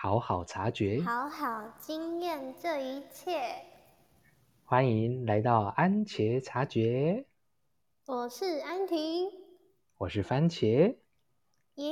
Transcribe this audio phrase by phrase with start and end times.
[0.00, 3.40] 好好察觉，好好经验这一切。
[4.64, 7.26] 欢迎来到安茄察觉。
[8.06, 9.28] 我是安婷，
[9.96, 10.94] 我是番茄。
[11.74, 11.90] 耶，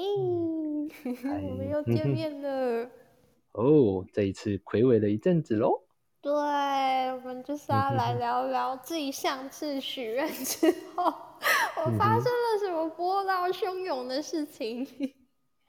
[1.02, 2.88] 我们又见面了。
[3.50, 5.82] 哦，这一次魁伟了一阵子喽。
[6.20, 11.12] 对，我们就是要来 聊聊自己上次许愿之后，
[11.84, 14.86] 我发生了什么波涛汹涌的事情。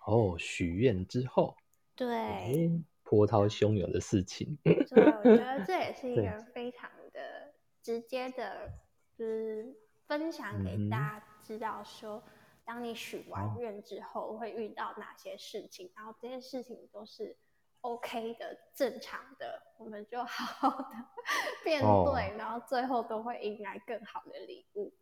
[0.05, 1.55] 哦，许愿之后。
[1.97, 2.71] 对，
[3.03, 4.57] 波涛汹涌的事情。
[4.63, 8.71] 对，我觉得这也是一个非常的直接的，
[9.17, 9.75] 就是
[10.05, 12.23] 分享给大家知道说，
[12.63, 17.35] 当你许完愿之后会遇到哪些事情，然后这些事情都是
[17.81, 20.89] OK 的、正常的，我们就好好的
[21.65, 24.93] 面对，然后最后都会迎来更好的礼物。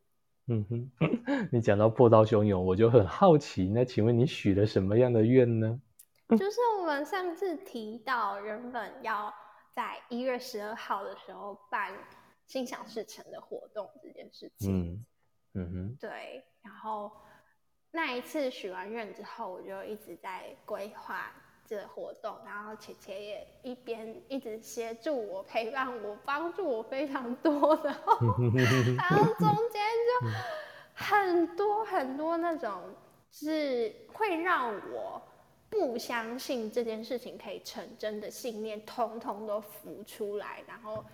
[0.47, 0.91] 嗯哼，
[1.51, 5.81] 你讲到波涛汹涌，我就很好奇，那请问你许了什么样的愿呢？
[6.29, 9.31] 就是我们上次提到，原本要
[9.73, 11.93] 在一月十二号的时候办
[12.47, 14.89] 心想事成的活动这件事情。
[14.89, 15.05] 嗯
[15.53, 15.97] 嗯哼。
[16.01, 17.11] 对，然后
[17.91, 21.31] 那一次许完愿之后，我就一直在规划
[21.67, 28.17] 这个活动，然后姐姐也一边一直协助我、陪伴我、帮助我非常多， 然后
[28.97, 30.27] 然后中间就
[30.95, 32.81] 很多很多那种
[33.29, 35.21] 是会让我。
[35.79, 41.05] 不相信这件事情可以成真的信念，通通都浮出来，然后，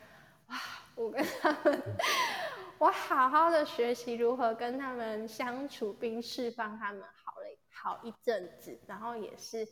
[0.48, 0.58] 哇！
[0.96, 1.82] 我跟他们，
[2.78, 9.68] 我好好的学习如何跟他们相处，并释放他们，好了好一阵子，然后也是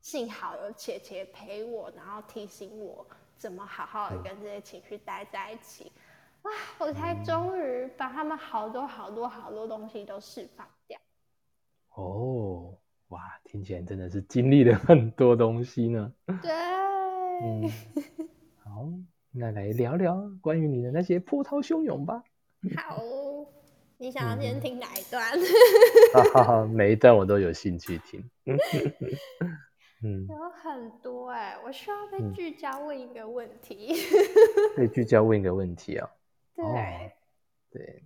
[0.00, 3.06] 幸好有姐姐陪我，然后提醒我
[3.38, 5.92] 怎么好好的跟这些情绪待在一起，
[6.42, 6.50] 哇！
[6.78, 10.98] 我才终于把他们好多好多好多东西都释放掉。
[11.94, 12.76] 哦。
[13.08, 16.12] 哇，听起来真的是经历了 很多东西呢。
[16.42, 16.50] 对，
[17.42, 17.70] 嗯，
[18.62, 18.88] 好，
[19.30, 22.22] 那来聊聊关于你的那些波涛汹涌吧。
[22.76, 23.02] 好，
[23.98, 25.22] 你想要先听哪一段？
[26.32, 28.28] 哈哈，每一段我都有兴趣听。
[30.02, 33.94] 嗯，有很多哎，我需要被聚焦问一个问题。
[34.76, 36.10] 被聚焦问一个问题啊？
[36.56, 37.12] 对，
[37.70, 38.02] 对，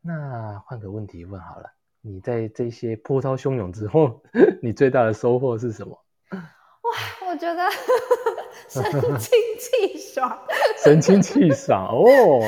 [0.00, 1.75] 那换个问题问好了。
[2.06, 4.22] 你在这些波涛汹涌之后，
[4.62, 5.92] 你最大的收获是什么？
[6.30, 7.68] 哇，我觉得
[8.70, 8.82] 神
[9.18, 10.46] 清气爽，
[10.84, 12.40] 神清气爽哦，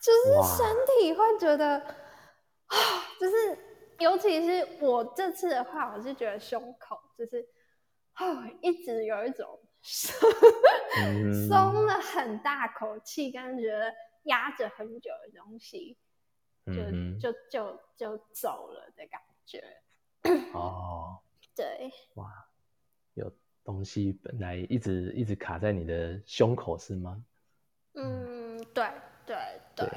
[0.00, 0.66] 就是身
[0.98, 2.76] 体会觉得啊，
[3.20, 3.34] 就是
[4.00, 7.46] 尤其是我这次的话，我是觉得胸口就是
[8.14, 9.46] 啊，一直有一种
[11.48, 13.92] 松了很大口气，跟觉得
[14.24, 15.96] 压着很久的东西。
[16.66, 16.82] 就
[17.18, 19.62] 就就就走了的感觉。
[20.52, 21.18] 哦，
[21.56, 22.30] 对，哇，
[23.14, 23.32] 有
[23.64, 27.24] 东西本来一直一直卡在你的胸口是吗？
[27.94, 28.90] 嗯，对
[29.26, 29.36] 对
[29.74, 29.88] 对。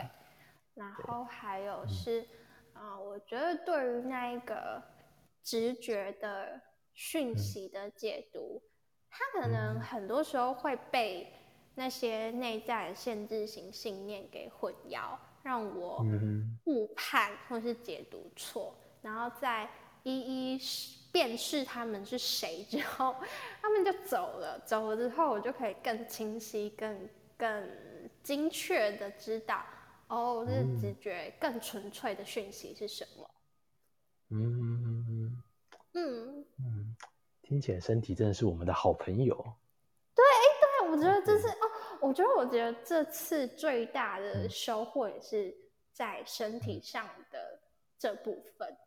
[0.73, 2.27] 然后还有是
[2.73, 4.83] 啊，我觉得对于那一个
[5.41, 6.59] 直觉的
[6.93, 8.61] 讯息的解读，
[9.09, 11.31] 它可能很多时候会被
[11.75, 15.17] 那些内在限制型信念给混淆。
[15.45, 16.03] 让我
[16.63, 19.69] 误判或是解读错，然后再
[20.01, 20.59] 一一
[21.11, 23.15] 辨识他们是谁之后，
[23.61, 24.59] 他们就走了。
[24.65, 27.69] 走了之后，我就可以更清晰、更更
[28.23, 29.63] 精确的知道，
[30.07, 33.29] 哦，是直觉更纯粹的讯息是什么。
[34.29, 35.43] 嗯嗯嗯
[35.93, 36.95] 嗯嗯，
[37.43, 39.35] 听起来身体真的是我们的好朋友。
[40.15, 40.41] 对，哎，
[40.81, 41.64] 对，我觉得这是哦。
[42.05, 45.55] 我觉得，我觉得这次最大的收获也是
[45.91, 47.59] 在身体上的
[47.97, 48.77] 这部分。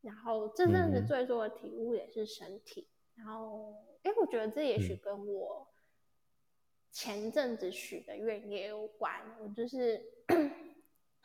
[0.00, 2.86] 然后这阵子最多的体悟也是身体。
[3.16, 3.74] 然后，
[4.04, 5.66] 哎，我觉得这也许跟我
[6.92, 9.12] 前阵子许的愿也有关。
[9.40, 10.00] 我就是，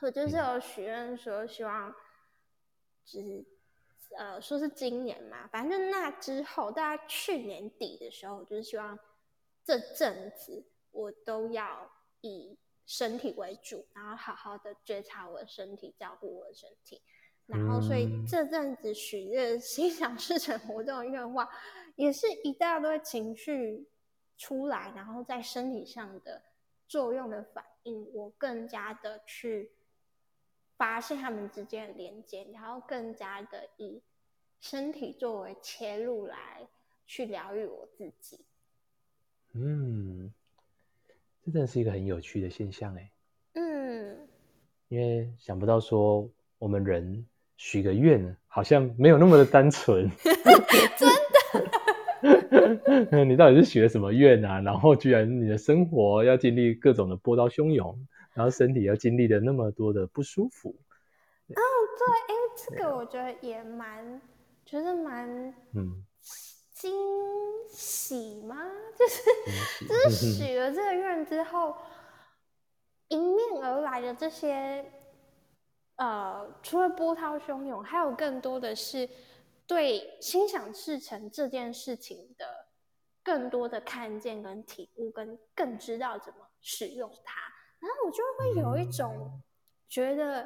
[0.02, 1.94] 我就是有许愿说，希望，
[3.06, 3.46] 就是
[4.18, 8.98] 呃，说是今年嘛，反正那之后，大概去年底的时候，我就是希望
[9.64, 10.64] 这阵子。
[10.94, 11.92] 我都要
[12.22, 17.02] 以身体为主，然后好好的觉察我的身体，照顾我的身体。
[17.46, 21.46] 然后，所以这阵子许愿 心想事成活动的愿望，
[21.96, 23.90] 也是一大堆情绪
[24.38, 26.42] 出来，然后在身体上的
[26.88, 29.72] 作用的反应，我更加的去
[30.78, 34.02] 发现他们之间的连接，然后更加的以
[34.62, 36.68] 身体作为切入来
[37.06, 38.46] 去疗愈我自己。
[39.52, 40.34] 嗯。
[41.46, 43.12] 这真的是一个很有趣的现象哎，
[43.54, 44.18] 嗯，
[44.88, 47.26] 因为想不到说我们人
[47.58, 50.10] 许个愿，好像没有那么的单纯，
[50.98, 51.10] 真
[53.10, 54.62] 的， 你到底是许了什么愿啊？
[54.62, 60.70] 然后居然你的生活要经历各种的波涛汹涌，然后身体要经历的那么多的不舒服。
[61.50, 64.22] 哦，对，哎，这个我觉得也蛮，
[64.66, 66.06] 觉得蛮，嗯，
[66.84, 68.58] 惊喜吗？
[68.98, 71.76] 就是就是许了这个愿之后，
[73.08, 74.92] 迎面而来的这些，
[75.96, 79.10] 呃，除了波涛汹涌，还有更多的是。
[79.66, 82.68] 对心想事成这件事情的
[83.24, 87.40] 更多的看见跟体悟，跟更知道怎么使用它，
[87.80, 89.42] 然后我就会有一种
[89.88, 90.46] 觉得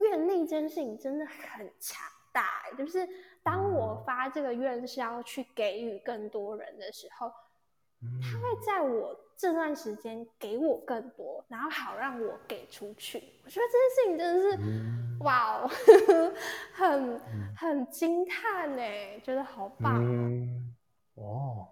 [0.00, 2.70] 愿力这件事情真的很强大。
[2.76, 3.08] 就是
[3.42, 7.32] 当我发这个愿是要去给予更多人的时候，
[8.22, 13.18] 他会在我这段时间给我更多，然后好让我给出去。
[13.44, 15.20] 我觉得这件事情真的是。
[15.20, 15.68] 哇哦，
[16.72, 17.20] 很
[17.54, 18.82] 很惊叹呢，
[19.22, 20.02] 觉得好棒
[21.14, 21.68] 哦！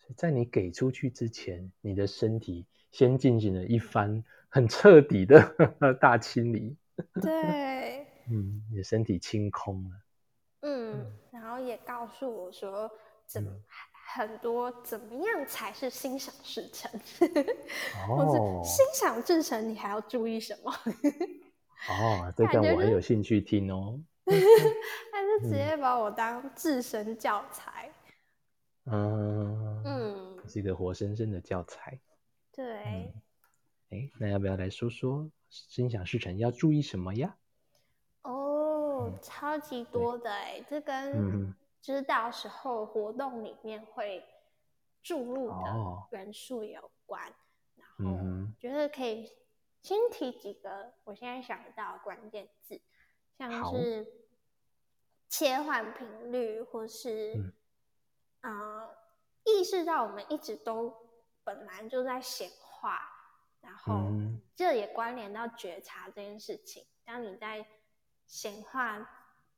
[0.00, 5.54] 所以在你给出去之前，你的身体先进行了一番很彻底的
[6.00, 6.76] 大清理。
[7.22, 9.90] 对，嗯，你的身体清空了。
[10.60, 12.90] 嗯，然后也告诉我说，
[13.26, 13.44] 怎
[14.10, 16.90] 很多怎么样才是心想事成？
[18.08, 20.72] 哦，心想事成，你还要注意什么？
[21.88, 24.00] 哦，这个我很有兴趣听哦。
[24.26, 27.90] 他就直接把我当自身教材。
[28.86, 32.00] 嗯嗯，是一个活生生的教材。
[32.52, 33.12] 对。
[33.90, 37.36] 哎，那要不要来说说心想事成要注意什么呀？
[38.98, 44.24] 哦，超级多的哎，这跟知道时候活动里面会
[45.02, 47.32] 注入的元素有关。
[47.76, 48.18] 然后
[48.58, 49.30] 觉得可以。
[49.80, 52.82] 先提几个我现在想到的关键字，
[53.38, 54.04] 像是
[55.28, 57.54] 切换频率，或是
[58.40, 58.90] 啊
[59.44, 60.92] 意识到我们一直都
[61.44, 63.00] 本来就在显化，
[63.60, 64.10] 然后
[64.56, 66.84] 这也关联到觉察这件事情。
[67.04, 67.64] 当你在
[68.28, 69.10] 显化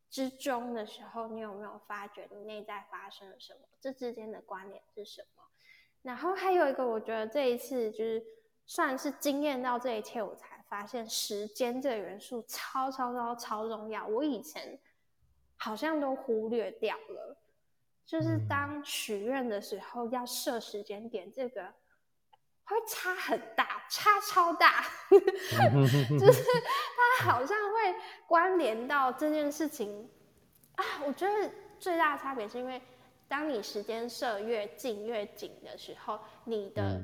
[0.09, 3.61] 之中的时候，你有没有发觉你内在发生了什么？
[3.79, 5.43] 这之间的关联是什么？
[6.01, 8.25] 然后还有一个，我觉得这一次就是。
[8.67, 14.07] 算是惊艳到这一切，我才发现时间这个元素超超超超重要。
[14.07, 14.79] 我以前
[15.57, 17.37] 好像都忽略掉了，
[18.07, 21.75] 就是当许愿的时候要设时间点，这个
[22.71, 26.43] 会差很大，差超大， 就是
[27.19, 27.95] 它好像会
[28.27, 30.09] 关联到这件事情
[30.77, 30.85] 啊。
[31.07, 32.81] 我觉得最大的差别是因为，
[33.29, 37.03] 当你时间设越近越紧的时候，你的。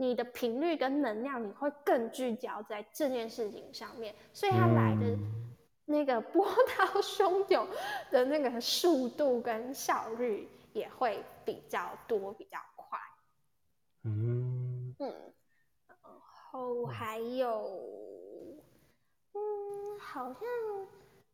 [0.00, 5.18] 你的频率跟能量，你会更聚焦在这件事情上面，所以它来的
[5.86, 7.66] 那个波涛汹涌
[8.08, 12.96] 的那个速度跟效率也会比较多、比较快。
[14.04, 14.67] 嗯
[14.98, 15.34] 嗯，
[15.86, 15.98] 然
[16.50, 18.62] 后还有，
[19.32, 20.42] 嗯，好像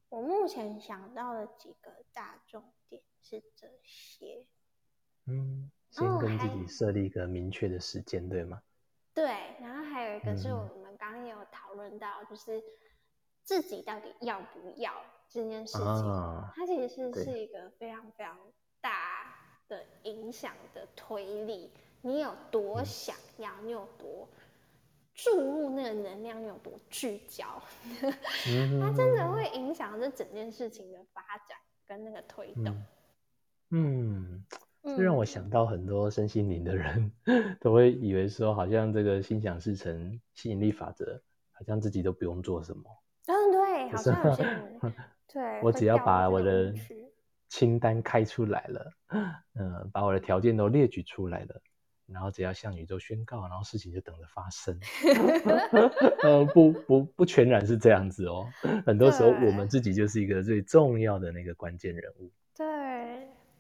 [0.09, 4.47] 我目前想到的几个大重点是这些。
[5.27, 5.71] 嗯。
[5.91, 8.61] 先跟自己设立一个明确的时间，对吗？
[9.15, 9.25] 对，
[9.61, 12.61] 然后还有一个是我们刚刚有讨论到，就是
[13.45, 14.93] 自己到底要不要
[15.29, 15.85] 这件事情，
[16.57, 18.37] 它其实是是一个非常非常
[18.81, 19.37] 大
[19.69, 21.73] 的影响的推力。
[22.05, 24.29] 你有多想要，你有多
[25.15, 27.63] 注入那个能量，你有多聚焦，
[28.81, 31.57] 它真的会影响这整件事情的发展
[31.87, 32.77] 跟那个推动。
[33.71, 34.45] 嗯。
[34.87, 37.11] 这让我想到很多身心灵的人
[37.59, 42.83] 都会以为说，好像这个心想事成、吸引力法则，好像自己都不用做什么。
[43.25, 44.37] 嗯，对，好像
[45.33, 45.63] 对。
[45.63, 46.75] 我只要把我的
[47.49, 48.93] 清单开出来了，
[49.55, 51.63] 嗯，把我的条件都列举出来了，
[52.07, 54.79] 然后只要向宇宙宣告，然后事情就等着发生。
[56.23, 58.47] 呃，不不不，全然是这样子哦。
[58.87, 62.31] 很多时候，我们自己就是一个最重要的那个关键人物。
[62.57, 62.65] 对。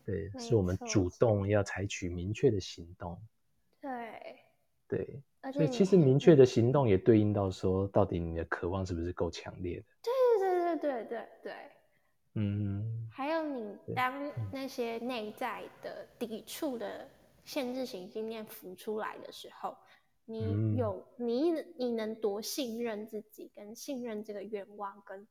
[0.06, 3.18] 对，是我们主动要采取明确的行动。
[3.80, 4.36] 对，
[4.86, 9.84] 对，所以其实明确的行动也对应到说，到底你的渴望是不是够强烈的？
[10.02, 11.52] 对对对对对对
[12.34, 13.08] 嗯。
[13.10, 17.08] 还有你当那些内在的抵触的
[17.44, 19.76] 限制型信念浮出来的时候，
[20.24, 25.26] 你有你你能多信任自己，跟信任这个愿望跟。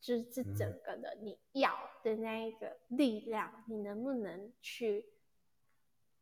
[0.00, 5.06] 就是这整个的你要的那一个力量，你能不能去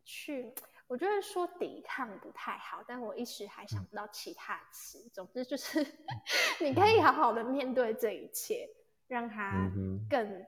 [0.05, 0.53] 去？
[0.87, 5.09] 我觉得说抵抗不太好，但我一时还想不到其他词。
[5.15, 5.81] 总之就是，
[6.61, 8.69] 你可以好好的面对这一切，
[9.09, 9.73] 让它
[10.11, 10.45] 更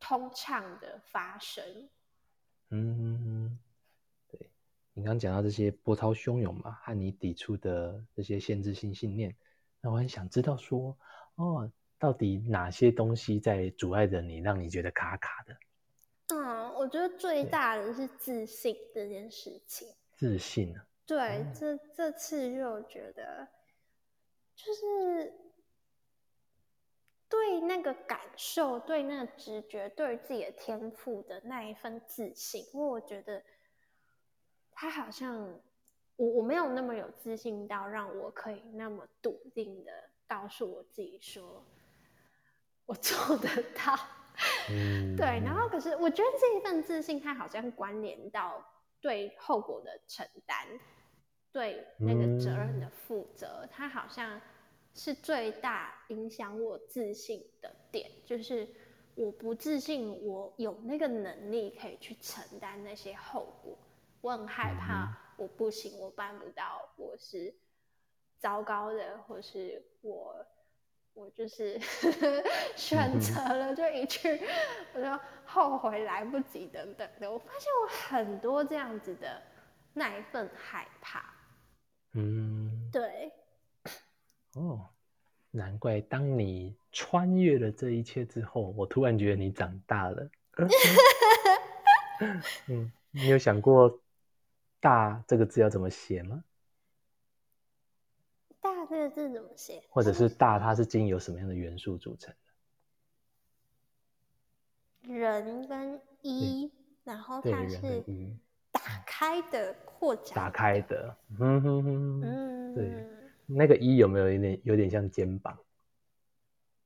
[0.00, 1.90] 通畅的发生。
[2.70, 3.35] 嗯，对，
[4.98, 9.36] 你刚刚讲到这些波涛汹涌嘛，和你抵触的这些限制性信念，
[9.82, 10.96] 那我很想知道说，
[11.34, 15.54] 哦，到底哪些东西在阻碍着你，让你觉得卡卡的？
[16.34, 19.86] 嗯，我觉得最大的是自信这件事情。
[20.14, 20.86] 自信啊？
[21.04, 23.46] 对，这这次就觉得，
[24.54, 25.30] 就是
[27.28, 33.42] 对那个感受、对那个直觉、对自己的天赋的那一份自信，因为我觉得
[34.76, 35.34] 他好像
[36.16, 39.90] 我我没有那么有自信到让我可以那么笃定的
[40.28, 41.64] 告诉我自己说，
[42.84, 43.98] 我做得到。
[45.16, 48.62] 对，然后可是我觉得这一份自信，它好像关联到
[49.00, 50.66] 对后果的承担，
[51.50, 54.38] 对那个责任的负责，它好像
[54.92, 58.10] 是最大影响我自信的点。
[58.26, 58.68] 就是
[59.14, 63.78] 我不自信，我有那个能力可以去承担那些后果，
[64.20, 67.54] 我很害怕我不行，我办不到，我是
[68.38, 70.46] 糟糕的，或是我。
[71.14, 71.80] 我就是
[72.76, 74.38] 选择了就一句，
[74.92, 77.32] 我就后悔来不及等等的。
[77.32, 79.42] 我发现我很多这样子的
[79.94, 81.34] 那一份害怕。
[82.12, 83.32] 嗯，对。
[84.56, 84.90] 哦，
[85.50, 90.30] 难怪当你穿越了这一切之后，我突然觉得你长大了。
[92.68, 93.98] 嗯，你有想过
[94.80, 96.44] “大”这个字要怎么写吗？
[98.60, 99.82] 大这个字怎么写？
[99.88, 102.34] 或者是大，它是经由什么样的元素组成
[105.02, 105.14] 的？
[105.14, 106.72] 人跟一，
[107.04, 108.02] 然后它是
[108.72, 110.34] 打开的扩展。
[110.34, 113.06] 打开的，嗯哼哼，嗯，对，
[113.46, 115.56] 那个一有没有有点有点像肩膀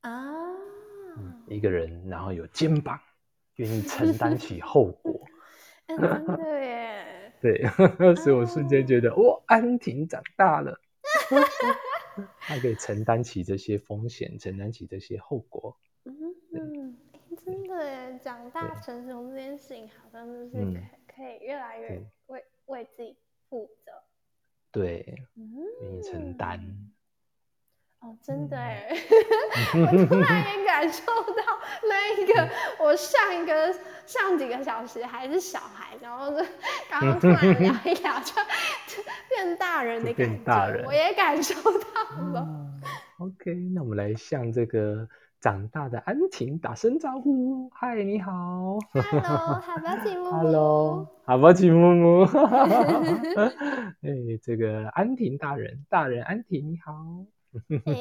[0.01, 0.11] 啊？
[1.47, 2.99] 一个人，然后有肩膀，
[3.55, 5.19] 愿意承担起后果。
[5.87, 7.10] 真的耶！
[7.41, 7.65] 对，
[8.15, 10.79] 所以我瞬间觉得，哇，安婷长大了。
[12.39, 15.75] 他可以承担起这些风险，承担起这些后果。
[16.03, 16.97] 嗯，
[17.43, 20.51] 真的耶，长大成熟这件事情，好像就是
[21.07, 23.15] 可可以越来越为为自己
[23.49, 23.91] 负责。
[24.71, 26.59] 对，愿意承担。
[28.01, 28.87] 哦，真的哎，
[29.77, 31.43] 我突然也感受到
[31.87, 33.71] 那一个，我上一个
[34.07, 36.37] 上几个小时还是小孩，然后就
[36.89, 42.47] 刚刚突然聊一聊，就变大人的感觉，我也感受到了。
[43.19, 45.07] OK，那我们来向这个
[45.39, 48.79] 长大的安婷打声招呼，嗨，你好。
[48.93, 50.31] Hello，好宝吉木木。
[50.41, 52.25] Hello，好宝吉木木。
[54.01, 56.93] 哎，这个安婷大人，大人安婷你好。
[57.85, 57.91] 哎，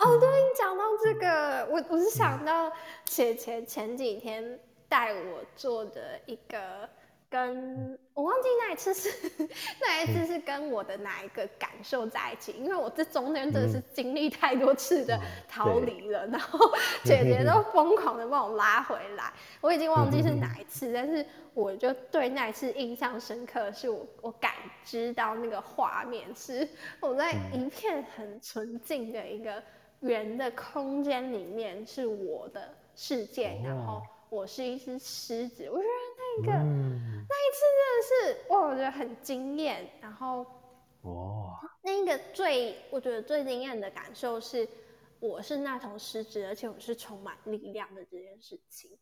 [0.00, 2.72] 哦，对你讲到这个，我我是想到
[3.04, 6.88] 前前前几天带我做的一个。
[7.30, 9.08] 跟我忘记那一次是
[9.80, 15.18] 那一次是跟我的哪一个感受在一起，因为我这中间真的是经历太多次的
[15.48, 16.58] 逃离了，然后
[17.04, 24.52] 姐姐都疯狂的把我拉回来，我已经忘记是哪一次，但是我就对那一次印象深刻，是我我感
[24.84, 26.68] 知到那个画面是
[26.98, 29.62] 我在一片很纯净的一个
[30.00, 36.09] 圆的空间里面，是我的世界，然后我是一只狮子，我觉得。
[36.38, 39.88] 那个那一次真的是哇，我觉得很惊艳。
[40.00, 40.46] 然后
[41.02, 44.68] 哇，那个最我觉得最惊艳的感受是，
[45.18, 48.98] 我是那头狮子，而且我是充满力量的这件事情。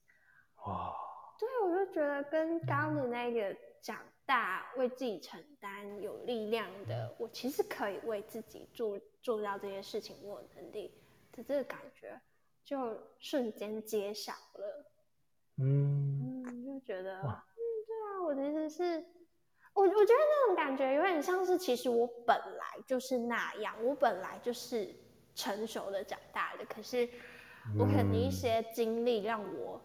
[0.66, 0.94] 哇，
[1.38, 10.92] 对，我就觉得跟刚的那个长大、为自己承担、有力量的，我其实可以为自己做做到这些事情，我有能力
[11.32, 12.20] 的这个感觉，
[12.64, 14.84] 就瞬间揭晓了。
[15.60, 16.27] 嗯嗯，
[16.78, 17.34] 就觉得，嗯，
[17.86, 19.04] 对啊，我其实是，
[19.74, 24.94] 我我觉得那种感觉有点像是，其实我本来就是那样，我本来就是
[25.34, 27.08] 成熟的长大的，可是
[27.76, 29.80] 我可能一些经历让我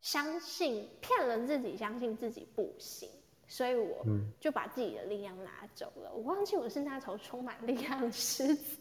[0.00, 3.08] 相信，骗了自己，相信自己不行，
[3.46, 4.06] 所以我
[4.40, 8.78] 就把自己的力量拿走了，我忘记我是那头充满力量的狮子，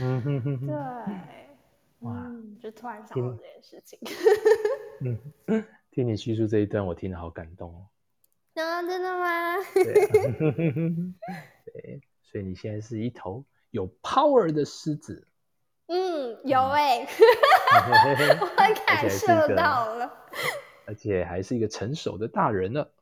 [0.00, 1.46] 嗯哼哼哼，对。
[2.00, 2.30] 哇！
[2.60, 3.98] 就突然想到这件事情。
[5.00, 5.66] 嗯，
[5.96, 7.88] 听你叙述这一段，我听得好感动哦。
[8.62, 9.56] 啊，真的吗？
[11.64, 15.26] 对，所以你现在是一头有 power 的狮子。
[15.86, 16.98] 嗯，有哎，
[18.38, 18.46] 我
[18.86, 19.26] 感受
[19.56, 20.12] 到了。
[20.84, 22.92] 而且还是一个成熟的大人了。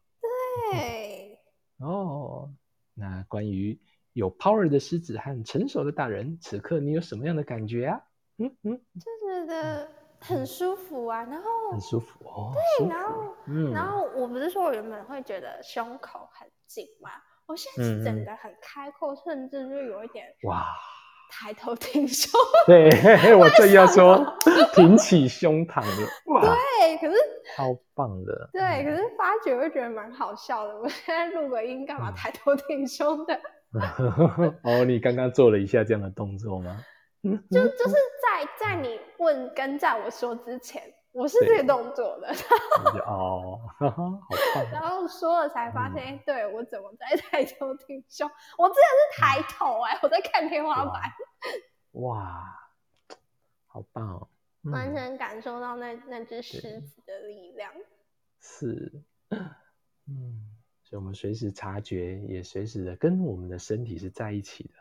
[0.71, 1.37] 对。
[1.79, 2.49] 哦，
[2.95, 3.77] 那关于
[4.13, 8.01] 有 power 的狮子和成熟的大人，此刻你有什么样的感觉啊？
[8.39, 9.89] 嗯嗯，就觉得
[10.27, 12.53] 很舒服啊，然后很舒服哦。
[12.79, 17.11] 对，然后嗯，然后我不是说我原本会觉得胸口很紧嘛，
[17.47, 20.67] 我现在是整个很开阔，甚至就有一点哇，
[21.31, 22.31] 抬头挺胸。
[22.67, 22.89] 对，
[23.37, 24.25] 我正要说
[24.75, 26.07] 挺起胸膛的，
[26.41, 27.17] 对，可是
[27.55, 28.49] 超棒的。
[28.53, 30.75] 对，可是发觉会觉得蛮好笑的。
[30.79, 33.39] 我现在录个音干嘛抬头挺胸的？
[34.63, 36.81] 哦，你刚刚做了一下这样的动作吗？
[37.51, 42.29] 就就是在在你问跟在我说之前，我是这个动作的。
[43.07, 43.61] 哦。
[44.73, 48.31] 然后说了才发现，对我怎么在 抬头挺胸？
[48.59, 51.03] 我真的是抬头哎，我在看天花板。
[51.93, 52.55] 哇，
[53.67, 54.29] 好棒哦！
[54.71, 57.73] 完全感受到那那只狮子的力量。
[58.41, 59.03] 是，
[60.09, 60.51] 嗯。
[60.83, 64.75] 所以，我们随时察觉，也随时的跟我们的身体是在一起的。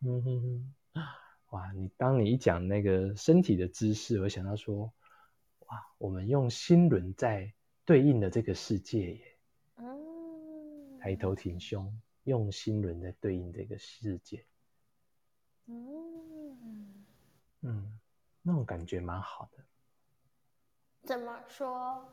[0.00, 0.74] 嗯哼哼。
[1.50, 4.92] 哇，你当你一讲那个身体的姿势，我想到说，
[5.60, 7.52] 哇，我们用心轮在
[7.84, 9.38] 对应的这个世界耶。
[9.76, 10.98] 嗯。
[11.00, 14.44] 抬头挺胸，用心轮在对应这个世界。
[15.66, 17.04] 嗯。
[17.62, 17.98] 嗯，
[18.42, 19.64] 那种感觉蛮好的。
[21.02, 22.04] 怎么说？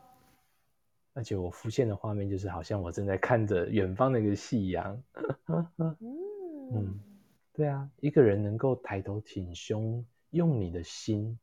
[1.13, 5.03] 而且我浮现的画面就是，好像我正在看着远方那个夕阳。
[5.47, 6.99] 嗯，
[7.55, 11.39] 对啊，一个人能够抬头挺胸，用你的心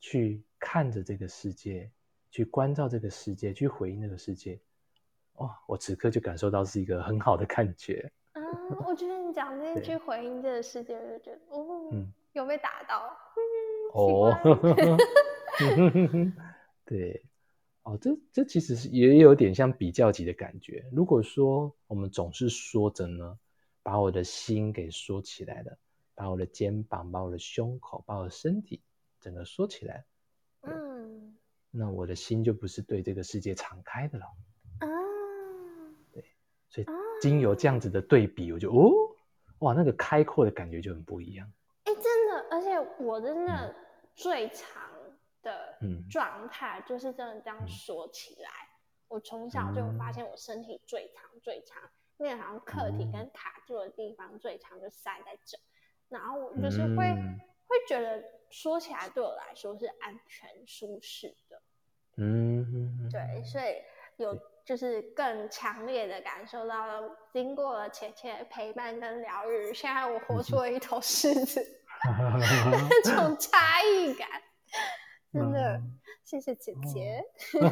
[0.00, 1.88] 去看着这个世界，
[2.32, 4.58] 去关照这个世界，去回应那个世界。
[5.34, 8.10] 哇，我此刻就感受到是一个很好的感觉。
[8.32, 8.42] 啊，
[8.84, 11.92] 我觉得你讲这 句回应这个世界，我就觉得哦，
[12.32, 13.16] 有被打到。
[13.94, 14.34] 哦，
[16.84, 17.22] 对。
[17.84, 20.84] 哦，这这其实是也有点像比较级的感觉。
[20.90, 23.38] 如果说我们总是说着呢，
[23.86, 25.78] 把我的心给缩起来了，
[26.12, 28.82] 把我的肩膀、把我的胸口、把我的身体
[29.20, 30.04] 整个缩起来，
[30.62, 31.38] 嗯，
[31.70, 34.26] 那我的心就不是对这个世界敞开的了。
[34.80, 34.88] 啊，
[36.10, 36.24] 对，
[36.68, 36.86] 所以
[37.22, 38.90] 经由这样子的对比，我就哦，
[39.60, 41.48] 哇，那个开阔的感觉就很不一样。
[41.84, 43.72] 哎，真的，而且我真的
[44.16, 44.82] 最长。
[45.42, 45.78] 的
[46.10, 48.50] 状态就是真的这样缩起来，
[49.06, 51.80] 我从小就发现我身体最长最长，
[52.18, 55.58] 那个好像客体跟卡住的地方最长就塞在这，
[56.08, 57.14] 然后我就是会
[57.66, 61.62] 会觉得说起来对我来说是安全舒适的，
[62.16, 63.82] 嗯，对，所以
[64.16, 71.60] 有就是更强烈的感受到了，经过了浅浅的陪伴跟疗愈，现在我活出了一头狮子
[73.04, 74.28] 那种差异感。
[75.32, 75.80] 真的，
[76.26, 77.22] 谢谢姐姐，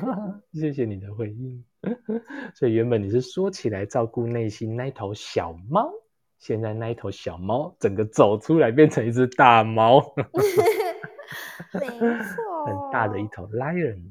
[0.54, 1.64] 谢谢你的回应。
[2.54, 5.92] 所以原本你是说起来照顾内心那头小猫，
[6.38, 9.98] 现在那一头小猫整个走出来变成一只大猫，
[11.74, 14.04] 没错，很大的一头 lion。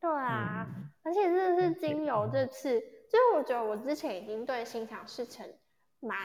[0.00, 0.66] 对啊，
[1.04, 5.48] 而且真的是经由这次，就是我觉得我之前已经对心想事成
[6.00, 6.18] 蛮。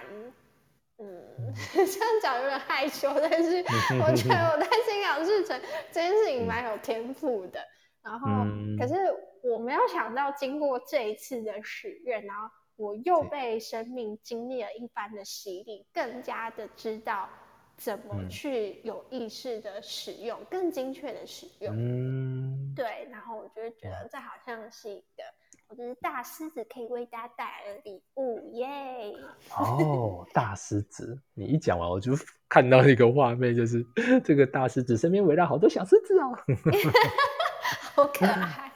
[1.01, 3.57] 嗯， 这样讲有点害羞，但是
[3.99, 5.59] 我觉得我 在心想事成
[5.91, 7.59] 这件事情蛮有天赋的。
[8.03, 8.27] 然后，
[8.79, 8.93] 可是
[9.43, 17.27] 我没有想到，经过这一次的许愿，然后我又被生命经历了一番的洗礼，更加的知道
[17.77, 21.75] 怎么去有意识的使用，更精确的使用。
[21.75, 23.07] 嗯，对。
[23.11, 25.23] 然后我就觉得这好像是一个。
[25.71, 29.15] 我是大狮子，可以为大家带来的礼物耶！
[29.57, 32.11] 哦，大狮子，你一讲完，我就
[32.49, 33.81] 看到一个画面，就是
[34.21, 36.37] 这个大狮子身边围绕好多小狮子哦，
[37.95, 38.69] 好可爱。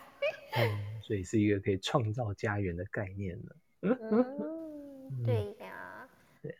[0.53, 3.51] 嗯，所以是一个可以创造家园的概念呢。
[3.81, 6.07] 嗯，对呀。
[6.41, 6.55] 对，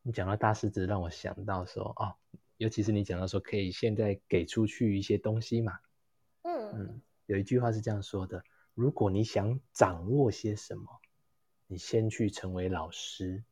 [0.00, 2.16] 你讲到大狮子，让我想到说，哦，
[2.56, 5.78] 尤其是你讲到说，可以现在给出去一些东西嘛。
[6.44, 8.42] 嗯嗯，有一句话是这样说的。
[8.74, 10.84] 如果你想掌握些什么，
[11.66, 13.42] 你先去成为老师。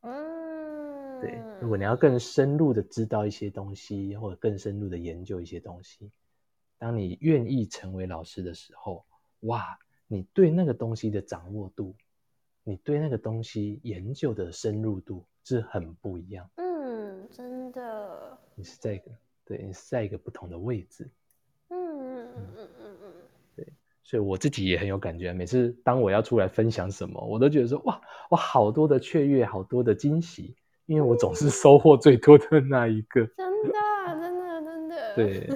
[0.00, 1.40] 嗯，对。
[1.60, 6.10] 如果你要更深入的知道一些东西，或者更深入的研究一些东西，
[6.78, 9.04] 当你愿意成为老师的时候，
[9.40, 11.94] 哇，你对那个东西的掌握度，
[12.64, 16.50] 你对那个东西研究的深入度是很不一样。
[16.56, 18.38] 嗯，真的。
[18.54, 19.10] 你是在一个，
[19.44, 21.08] 对你是在一个不同的位置。
[21.68, 22.91] 嗯嗯嗯嗯嗯嗯。
[24.04, 33.24] 所以我自己也很有感觉，每次当我要出来分享什么，我都觉得说哇，我好多的雀跃，好多的惊喜，因为我总是收获最多的那一个。
[33.36, 33.72] 真的，
[34.20, 35.14] 真的，真的。
[35.14, 35.48] 对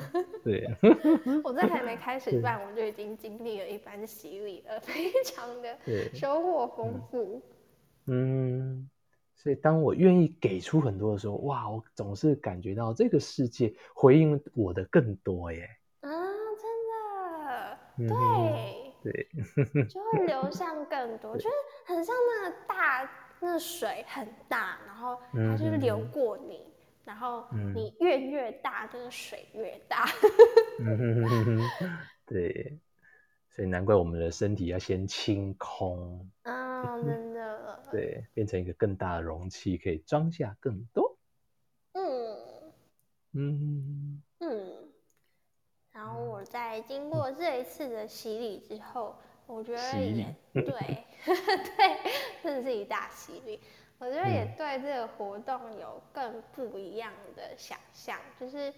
[0.44, 0.76] 对。
[1.42, 5.76] 我在还没开始办，我就已经经历了一番洗礼了，非常的
[6.14, 7.42] 收获丰富。
[8.06, 8.88] 嗯，
[9.34, 15.68] 所以当我愿意给出很多的时候，哇，我总是感觉到这个世界回应我的更多耶。
[17.96, 19.28] 对对，
[19.88, 21.48] 就会流 向更多，就是
[21.84, 26.62] 很像那个大，那水很大，然后它就是流过你，
[27.04, 30.06] 然后你越越大，这个水越大。
[32.26, 32.78] 对。
[33.48, 37.82] 所以难怪我们的身体要先清空啊， 真的。
[37.90, 41.16] 对，变成一个更大的容器，可以装下更多。
[41.94, 42.36] 嗯
[43.32, 44.22] 嗯嗯。
[46.82, 52.00] 经过这一次的洗礼之后，我觉得也对，对，
[52.42, 53.60] 这是一大洗礼。
[53.98, 58.72] 我觉得也对这个活动有更不一样的想象，就是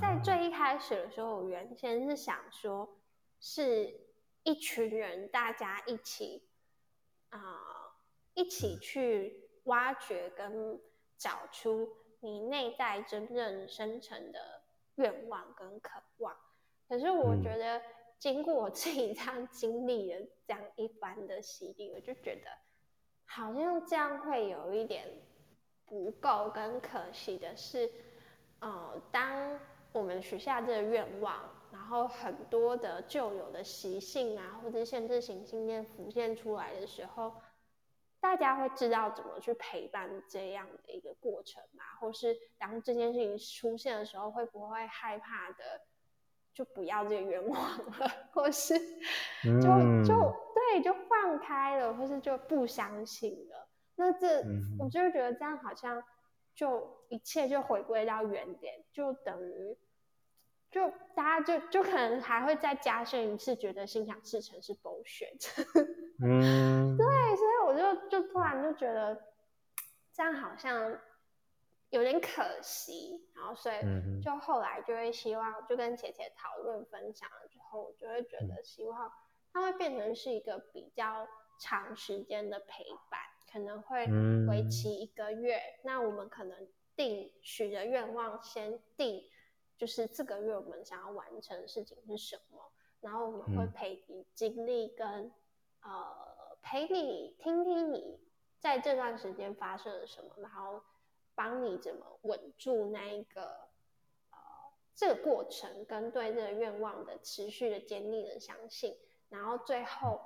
[0.00, 2.88] 在最一开始的时候，我原先是想说。
[3.46, 4.00] 是
[4.42, 6.48] 一群人，大家一起
[7.28, 7.38] 啊，
[8.32, 10.80] 一起去挖掘跟
[11.18, 11.86] 找出
[12.20, 14.62] 你内在真正深层的
[14.94, 16.34] 愿望跟渴望。
[16.88, 17.80] 可是我觉得，
[18.18, 22.50] 经过我自己这样经历的这样一番的洗礼，我就觉得
[23.24, 25.06] 好像这样会有一点
[25.86, 27.90] 不够跟可惜的是，
[28.60, 29.58] 呃，当
[29.92, 31.50] 我们许下这个愿望。
[31.72, 37.34] 然后很多的旧有的习性啊，或者限制性信念浮现出来的时候，
[38.20, 41.82] 大家会知道怎么去陪伴这样的一个过程嘛？
[42.00, 45.80] 或是当这件事情出现的时候，会不会害怕的
[46.54, 47.60] 就不要这个愿望
[47.98, 48.78] 了，或是
[49.42, 53.68] 就就对就放开了，或是就不相信了？
[53.96, 54.42] 那这
[54.78, 56.02] 我就觉得这样好像
[56.54, 59.76] 就一切就回归到原点，就等于。
[60.70, 65.64] 就大家就就可能还会再加深一次，觉得心想事成是 bullshit。
[66.20, 69.16] 嗯，对，所以我就就突然就觉得
[70.12, 70.98] 这样好像
[71.94, 73.76] 有点可惜，然后所以
[74.22, 79.12] 就后来就会希望就跟姐姐讨论分享了之后，我就会觉得希望
[79.52, 81.26] 它会变成是一个比较
[81.58, 83.20] 长时间的陪伴，
[83.52, 84.06] 可能会
[84.48, 85.60] 为期一个月。
[85.82, 89.22] 那我们可能定许的愿望先定。
[89.76, 95.32] 就是这个月我们想要完成的事情是什么，然后我们会陪你经历跟
[95.82, 98.20] 呃陪你听听你
[98.60, 100.80] 在这段时间发生了什么，然后
[101.34, 103.68] 帮你怎么稳住那一个
[104.30, 104.38] 呃
[104.94, 108.96] 这个过程跟对这个愿望的持续的坚定的相信，
[109.28, 110.20] 然后最后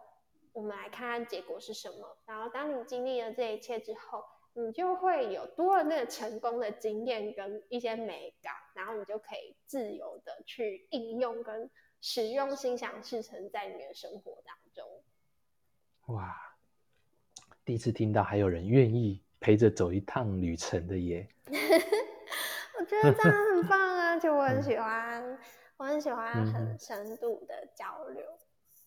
[0.52, 4.24] 我们来看看结果是什么，然后当你经历了这一切之后。
[4.54, 14.84] 你就会有多了那个成功的经验跟一些美感，然后你就可以自由的去应用跟使用心想事成在你的生活当中。
[16.06, 16.34] 哇，
[17.64, 21.28] 第一次听到还有人愿意陪着走一趟旅程的耶！
[22.78, 25.38] 我觉得这样很棒啊，就我很喜欢，
[25.76, 28.24] 我很喜欢很深度的交流。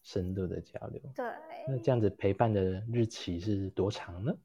[0.04, 1.26] 深度的交流，对。
[1.68, 4.36] 那这样子陪伴的日期是多长呢？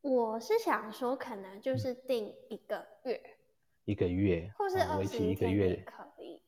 [0.00, 3.20] 我是想说，可能就是定一个月，
[3.84, 6.40] 一个月，或是二十一个月可以。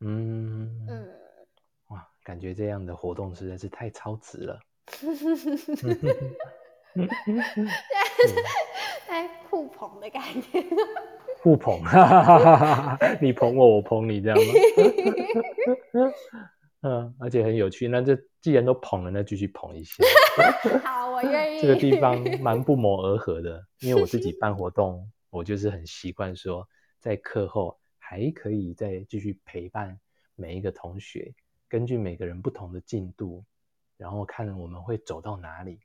[0.00, 1.20] 嗯嗯，
[1.88, 4.60] 哇，感觉这样的活动实在是太超值了。
[9.08, 10.64] 在互捧的感觉。
[11.42, 11.80] 互捧，
[13.20, 14.44] 你捧我，我捧你，这样吗？
[16.82, 17.86] 嗯，而且很有趣。
[17.88, 20.02] 那这既然都捧了，那继续捧一下。
[20.82, 21.60] 好，我愿意。
[21.60, 26.66] 这个地方蛮不谋而合的，因为我自己办活动，我就是很习惯说，
[26.98, 29.98] 在课后还可以再继续陪伴
[30.36, 31.34] 每一个同学，
[31.68, 33.44] 根据每个人不同的进度，
[33.98, 35.78] 然后看我们会走到哪里，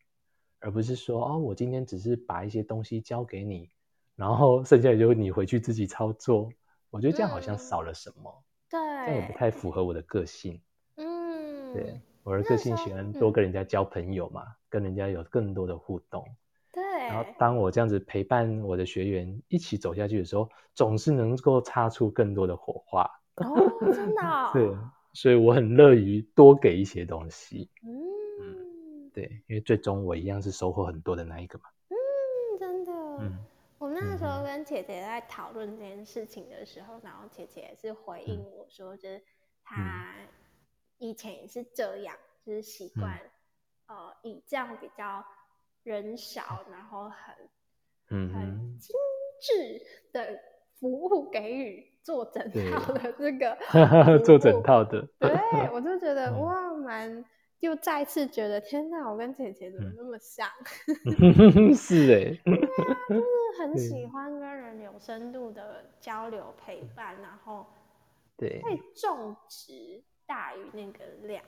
[0.59, 3.69] 而不是说哦，我今天只是把一些东西交给你，
[4.15, 6.49] 然后剩下就你回去自己操作。
[6.89, 10.61] 我觉得这样好像少了什么，对，这样也不太符合我的个性。
[10.95, 16.25] 嗯对，我的个性喜欢多跟人家交朋友嘛，跟人家有更多的互动。
[16.71, 16.83] 对。
[17.07, 23.03] 然后当我这样子陪伴我的学员一起走下去的时候，总是能够擦出更多的火花。
[23.35, 24.21] 哦，真的。
[24.53, 24.73] 对，
[25.11, 27.69] 所以我很乐于多给一些东西。
[27.83, 28.04] 嗯。
[29.15, 31.65] 对，因为最终我一样是收获很多的那一个嘛。
[31.89, 31.95] 嗯，
[32.59, 32.91] 真的。
[33.21, 33.37] 嗯。
[33.77, 39.21] 我那时候跟姐姐在讨论这件事情的时候，然后姐姐也是回应我说，就是
[39.63, 40.13] 她。
[40.97, 43.19] 以前也是这样，就是习惯，
[43.87, 45.21] 呃，以这样比较
[45.83, 47.35] 人少，然后很，
[48.11, 48.95] 嗯，很精
[49.41, 50.39] 致的
[50.79, 53.57] 服务给予做整套的这个，
[54.23, 55.29] 做整套的，对
[55.73, 57.23] 我就觉得 哇，蛮
[57.61, 60.47] 又再次觉得，天哪，我跟姐姐怎么那么像？
[61.73, 62.41] 是哎，
[63.09, 63.21] 就是
[63.59, 67.65] 很喜欢跟人有深度的交流陪伴，然后
[68.37, 71.43] 对，会重质大于那个量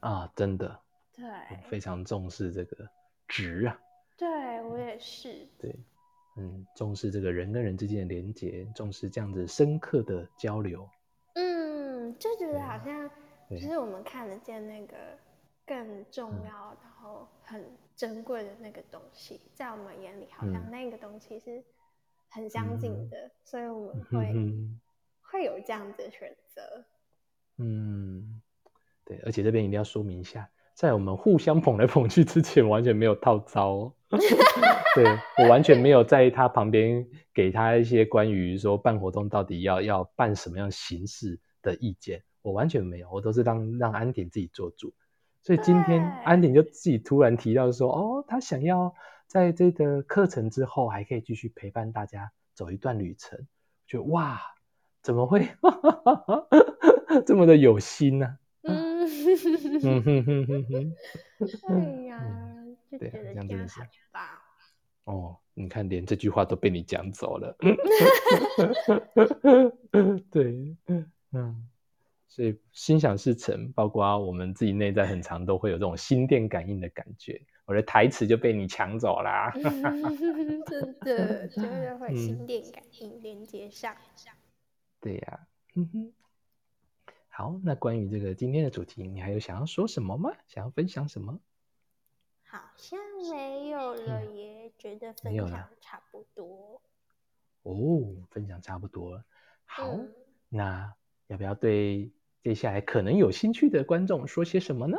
[0.00, 0.80] 啊，真的，
[1.14, 1.24] 对，
[1.68, 2.88] 非常重视这个
[3.28, 3.78] 值啊。
[4.16, 4.28] 对
[4.64, 5.74] 我也是，对，
[6.36, 10.88] 嗯，重视这个人跟人之间的连接，重视这样子深刻的交流。
[11.34, 13.08] 嗯，就觉得好像
[13.50, 14.96] 就是我们看得见那个。
[15.70, 21.62] 更重要，然后很珍贵的那个东西，在我们眼里好像那个东西是
[22.28, 24.34] 很相近的，所以我们会
[25.20, 26.84] 会有这样子的选择。
[27.58, 28.42] 嗯，
[29.04, 33.94] 对，而且这边一定要说明一下，在我们互相捧来捧去之前，完全没有套招。
[34.96, 35.04] 对
[35.38, 44.92] 我完全没有在他旁边给他一些关于说办活动到底要要办什么样形式的意见，我完全没有，我都是让让安婷自己做主。
[45.42, 48.94] 所以今天安鼎就自己突然提到说：“哦，他想要
[49.26, 53.38] 在这个课程之后还可以继续陪伴大家走一段旅程。”
[53.88, 54.40] 就哇，
[55.02, 55.48] 怎么会
[57.26, 58.38] 这么的有心呢？
[58.62, 60.94] 嗯哼哼哼哼哼，
[61.68, 62.22] 对呀，
[62.90, 63.80] 就觉得这样真的是
[64.12, 64.22] 棒。
[65.04, 67.56] 哦，你看，连这句话都被你讲走了。
[70.30, 70.76] 对，
[71.32, 71.69] 嗯。
[72.30, 77.42] 所以心想事成，包括我们自己内在很长都会有这种心电感应的感觉。
[77.64, 79.52] 我的台词就被你抢走啦，
[80.66, 83.96] 真的，就是会 心电感应连接上。
[85.00, 85.46] 对呀，
[87.28, 90.30] 好，那关于这个今天的主题，你还有想要说什么吗？
[90.46, 91.40] 想要分享什么？
[92.44, 96.80] 好像没有了耶，觉得分享差不多。
[97.62, 97.74] 哦，
[98.30, 99.24] 分享差不多。
[99.64, 99.98] 好，
[100.48, 100.94] 那
[101.26, 102.12] 要不要对？
[102.42, 104.98] 接下来可能有兴趣的观众说些什么呢？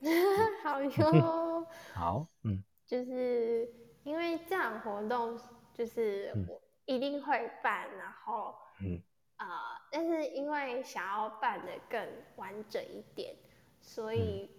[0.62, 3.70] 好哟， 好，嗯，就是
[4.02, 5.38] 因为这样活动
[5.72, 9.00] 就是我一定会办，然后，嗯，
[9.38, 9.46] 呃，
[9.90, 13.34] 但是因为想要办的更完整一点，
[13.80, 14.50] 所以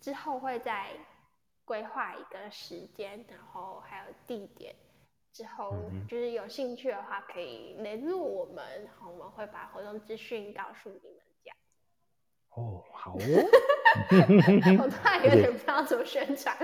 [0.00, 0.90] 之后会再
[1.64, 4.74] 规划一个时间，然后还有地点，
[5.32, 5.72] 之后
[6.08, 11.20] 就是有兴趣的话可以联络我们，然后我们会把活动资讯告诉你们。
[12.54, 13.18] 哦，好哦。
[14.78, 16.56] 我突然有点不知道怎么宣传。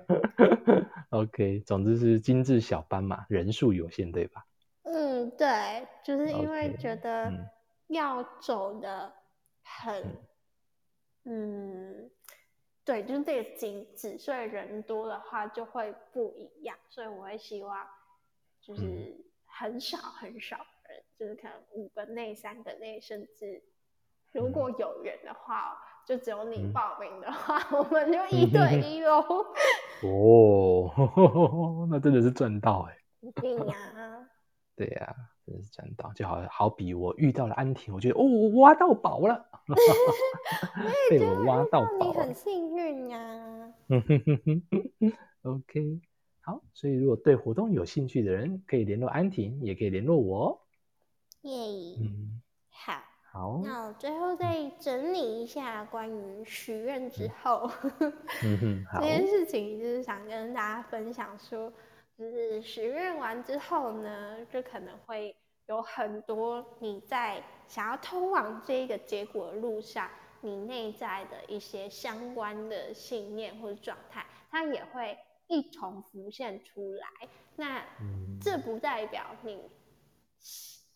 [1.10, 4.46] OK，总之是精致小班嘛，人数有限，对吧？
[4.84, 7.30] 嗯，对，就是因为觉得
[7.88, 9.12] 要走的
[9.62, 10.16] 很，
[11.24, 12.10] 嗯，
[12.82, 17.86] 对，就是这个精致，所以人多的话就会不一样，所以我会希望
[18.62, 20.56] 就是很少很少
[20.88, 23.62] 人，就是可能五个内、三个内，甚至。
[24.32, 29.24] 如果有缘的话，就只有你报名的话， 我们就 一对一喽。
[30.04, 32.98] 哦，那真的是赚到哎！
[33.34, 34.28] 对呀，
[34.76, 36.12] 对呀，真的是赚到。
[36.12, 39.46] 就好好比我遇到了安婷，我觉得哦，我挖到宝了，
[41.10, 43.72] 被我挖到宝，很幸运呀。
[45.42, 46.00] OK，
[46.40, 50.60] 好，所以如果对活动有兴趣的人，可以联络安婷，也可以联络我。
[51.42, 51.52] 耶，
[52.00, 52.42] 嗯，
[53.36, 53.60] 好。
[53.62, 57.70] 那我最后再整理一下关于许愿之后
[58.40, 61.70] 这件事情，就是想跟大家分享说，
[62.18, 70.08] 就是许愿完之后呢，就可能会有很多你在想要通往这一个结果的路上，
[70.40, 77.28] 你内在的一些相关的信念或者状态，它也会一同浮现出来。
[77.56, 77.82] 那
[78.40, 79.58] 这不代表你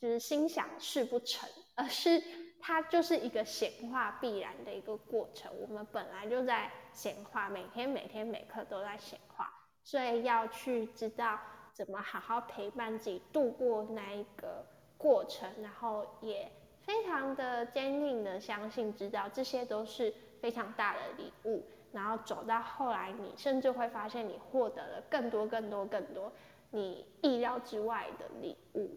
[0.01, 1.49] 就是心想事不成。
[1.77, 2.23] 而是
[2.61, 5.51] 它就是一个显化必然的一个过程。
[5.63, 9.51] 我们本来就在显化，每天每天每刻都在显化，
[9.83, 11.39] 所以要去知道
[11.73, 14.63] 怎么好好陪伴自己度过那一个
[14.99, 21.65] 过程，然后也非常的坚定的相信，知道这些都是非常大的礼物。
[21.93, 26.31] 然后走到后来，你甚至会发现你获得了更多更多更多
[26.71, 28.95] 你意料之外的礼物。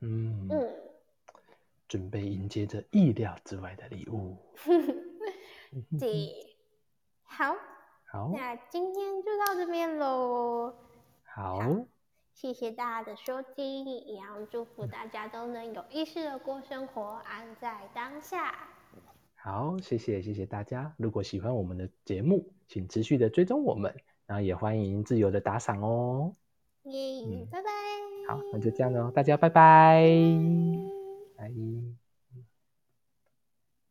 [0.00, 0.76] 嗯嗯。
[1.88, 4.36] 准备迎接着意料之外的礼物。
[5.98, 6.56] 对，
[7.24, 7.52] 好，
[8.06, 10.72] 好，那今天就到这边喽。
[11.24, 11.58] 好，
[12.32, 18.68] 谢谢大家的收听，也要祝福大家都能有意识的过生活，安在当下。
[19.34, 20.94] 好，谢谢，谢谢大家。
[20.96, 23.92] 如果喜欢我们的节目，请持续的追踪我们，
[24.26, 26.36] 然后也欢迎自由的打赏哦。
[26.84, 28.09] 耶，拜拜。
[28.30, 30.04] 好，那就这样喽，大家拜拜。
[31.36, 31.99] 哎。